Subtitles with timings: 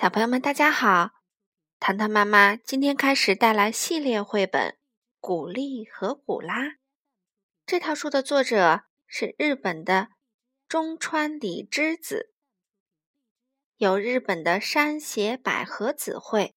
[0.00, 1.10] 小朋友们，大家好！
[1.78, 4.70] 糖糖妈妈今天开始带来系列绘本
[5.20, 6.64] 《古丽和古拉》。
[7.66, 10.08] 这套书的作者是日本的
[10.66, 12.32] 中川里之子，
[13.76, 16.56] 由日本的山胁百合子绘，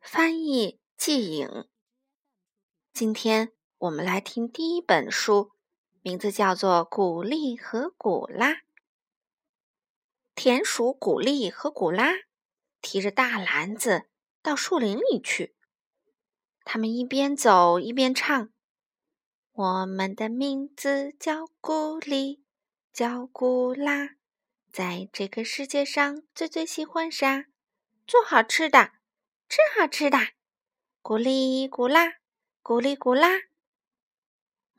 [0.00, 1.66] 翻译季颖。
[2.92, 5.50] 今天我们来听第一本书，
[6.02, 8.50] 名字叫做《古丽和古拉》。
[10.36, 12.12] 田鼠古丽和古拉。
[12.84, 14.04] 提着大篮子
[14.42, 15.56] 到树林里去。
[16.64, 18.50] 他们一边走一边唱
[19.52, 22.44] ：“我们的名字叫古丽，
[22.92, 24.10] 叫古拉，
[24.70, 27.46] 在这个世界上最最喜欢啥？
[28.06, 28.92] 做好吃的，
[29.48, 30.18] 吃好吃的。
[31.00, 32.16] 古丽古拉，
[32.62, 33.30] 古丽古拉。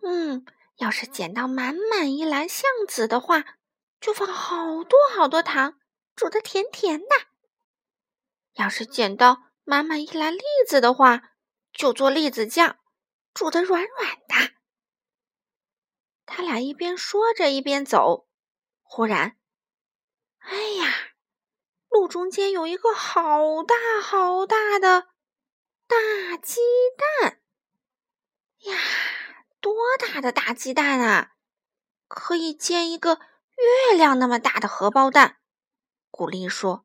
[0.01, 0.45] 嗯，
[0.77, 3.57] 要是捡到满满一篮橡子的话，
[3.99, 5.79] 就放好多好多糖，
[6.15, 7.07] 煮的甜甜的。”
[8.55, 11.31] 要是捡到满满一篮栗子的话，
[11.73, 12.77] 就做栗子酱，
[13.33, 14.53] 煮的软软的。
[16.25, 18.27] 他俩一边说着一边走，
[18.81, 19.37] 忽然，
[20.39, 20.93] 哎呀，
[21.89, 25.09] 路中间有一个好大好大的
[25.87, 26.61] 大鸡
[27.21, 27.41] 蛋！
[28.59, 28.77] 呀，
[29.59, 31.33] 多大的大鸡蛋啊！
[32.07, 33.19] 可以煎一个
[33.89, 35.39] 月亮那么大的荷包蛋。
[36.09, 36.84] 古丽说。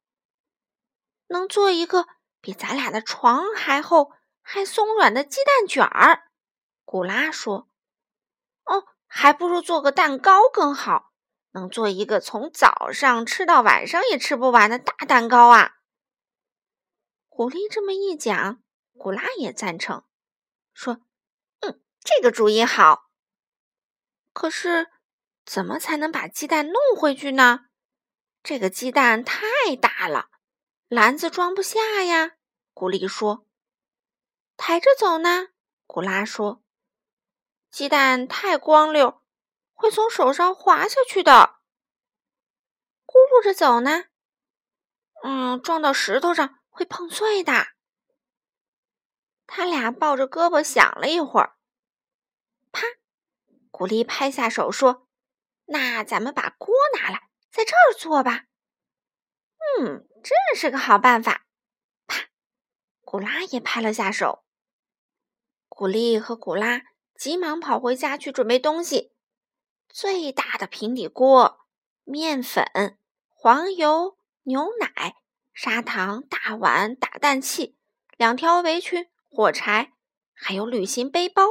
[1.30, 2.08] 能做一个
[2.40, 4.10] 比咱俩的床还厚、
[4.42, 6.24] 还松软的鸡蛋卷儿，
[6.84, 7.68] 古拉说
[8.66, 11.12] ：“哦，还不如做个蛋糕更好，
[11.52, 15.76] 能做一个从早上吃到晚上也吃不完的大蛋糕啊！”
[17.30, 18.60] 狐狸这么一讲，
[18.98, 20.04] 古拉也赞成，
[20.74, 20.98] 说
[21.62, 23.04] ：“嗯，这个主意好。
[24.32, 24.88] 可是，
[25.44, 27.66] 怎么才能把鸡蛋弄回去呢？
[28.42, 29.44] 这个鸡蛋太
[29.80, 30.26] 大了。”
[30.90, 32.32] 篮子装不下呀，
[32.74, 33.46] 古丽说。
[34.56, 35.50] 抬着走呢，
[35.86, 36.64] 古拉说。
[37.70, 39.22] 鸡蛋太光溜，
[39.72, 41.60] 会从手上滑下去的。
[43.06, 44.06] 咕噜着走呢，
[45.22, 47.68] 嗯，撞到石头上会碰碎的。
[49.46, 51.56] 他俩抱着胳膊想了一会儿，
[52.72, 52.82] 啪，
[53.70, 55.06] 古丽拍下手说
[55.66, 58.46] ：“那咱们把锅拿来，在这儿做吧。”
[59.60, 61.46] 嗯，这是个好办法。
[62.06, 62.28] 啪，
[63.02, 64.44] 古拉也拍了下手。
[65.68, 66.82] 古丽和古拉
[67.16, 69.12] 急忙跑回家去准备东西：
[69.88, 71.66] 最大的平底锅、
[72.04, 75.16] 面粉、黄油、牛奶、
[75.54, 77.78] 砂糖、大碗、打蛋器、
[78.16, 79.92] 两条围裙、火柴，
[80.32, 81.44] 还有旅行背包。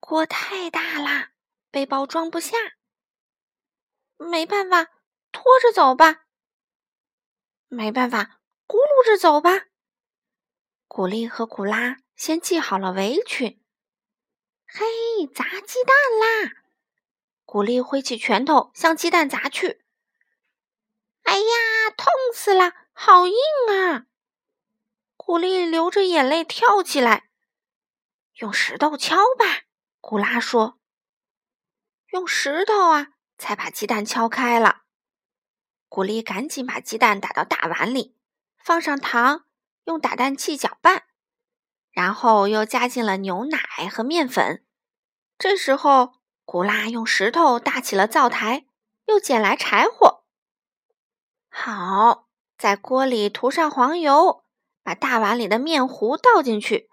[0.00, 1.32] 锅太大啦，
[1.70, 2.56] 背包装不下。
[4.16, 4.88] 没办法，
[5.30, 6.24] 拖着走吧。
[7.74, 8.38] 没办法，
[8.68, 9.64] 咕噜着走吧。
[10.86, 13.64] 古丽和古拉先系好了围裙。
[14.66, 16.52] 嘿，砸鸡蛋啦！
[17.46, 19.82] 古丽挥起拳头向鸡蛋砸去。
[21.22, 23.34] 哎呀，痛死了，好硬
[23.70, 24.04] 啊！
[25.16, 27.30] 古丽流着眼泪跳起来。
[28.34, 29.62] 用石头敲吧，
[29.98, 30.78] 古拉说。
[32.08, 34.81] 用石头啊，才把鸡蛋敲开了。
[35.94, 38.16] 古丽赶紧把鸡蛋打到大碗里，
[38.56, 39.44] 放上糖，
[39.84, 41.02] 用打蛋器搅拌，
[41.90, 43.58] 然后又加进了牛奶
[43.90, 44.64] 和面粉。
[45.36, 46.14] 这时候，
[46.46, 48.64] 古拉用石头搭起了灶台，
[49.04, 50.24] 又捡来柴火。
[51.50, 52.26] 好，
[52.56, 54.46] 在锅里涂上黄油，
[54.82, 56.88] 把大碗里的面糊倒进去，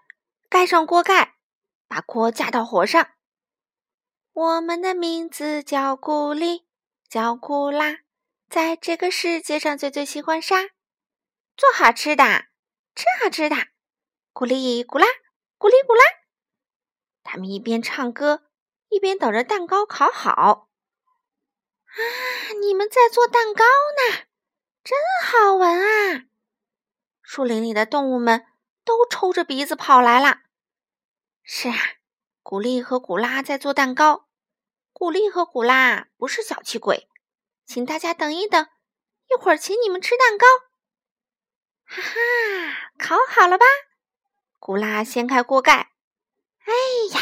[0.50, 1.36] 盖上锅盖，
[1.88, 3.12] 把锅架到火上。
[4.34, 6.66] 我们的名字叫古丽，
[7.08, 8.00] 叫古拉。
[8.50, 10.56] 在这个世界上最最喜欢啥？
[11.56, 12.24] 做好吃的，
[12.96, 13.54] 吃好吃的，
[14.34, 15.06] 咕哩咕啦，
[15.56, 16.02] 咕哩咕啦。
[17.22, 18.42] 他们一边唱歌，
[18.88, 20.68] 一边等着蛋糕烤好。
[21.84, 21.94] 啊，
[22.60, 24.26] 你们在做蛋糕呢，
[24.82, 26.24] 真好闻啊！
[27.22, 28.46] 树林里的动物们
[28.84, 30.40] 都抽着鼻子跑来了。
[31.44, 31.76] 是啊，
[32.42, 34.26] 古丽和古拉在做蛋糕。
[34.92, 37.08] 古丽和古拉不是小气鬼。
[37.70, 38.66] 请大家等一等，
[39.28, 40.44] 一会儿请你们吃蛋糕。
[41.84, 43.64] 哈哈，烤好了吧？
[44.58, 45.92] 古拉掀开锅盖，
[46.64, 46.72] 哎
[47.14, 47.20] 呀，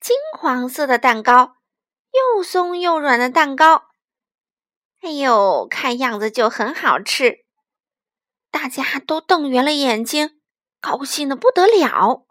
[0.00, 1.56] 金黄色的蛋糕，
[2.12, 3.90] 又松又软的蛋糕。
[5.02, 7.44] 哎呦，看样子就很好吃。
[8.50, 10.40] 大家都瞪圆了眼睛，
[10.80, 12.26] 高兴的不得了。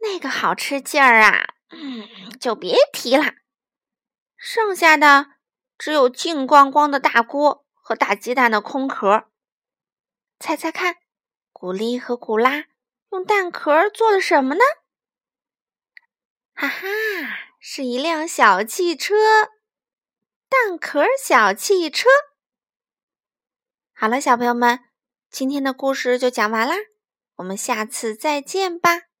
[0.00, 3.34] 那个好吃劲儿啊，嗯，就别提了。
[4.36, 5.31] 剩下的。
[5.82, 9.24] 只有净光光的大锅和大鸡蛋的空壳，
[10.38, 10.98] 猜猜看，
[11.50, 12.66] 古丽和古拉
[13.10, 14.62] 用蛋壳做了什么呢？
[16.54, 16.86] 哈哈，
[17.58, 19.16] 是一辆小汽车，
[20.48, 22.08] 蛋壳小汽车。
[23.92, 24.84] 好了，小朋友们，
[25.32, 26.76] 今天的故事就讲完啦，
[27.38, 29.11] 我们下次再见吧。